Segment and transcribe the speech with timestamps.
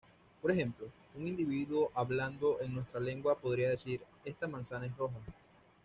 [0.41, 5.19] Por ejemplo, un individuo hablando en nuestra lengua podría decir "Esta manzana es roja".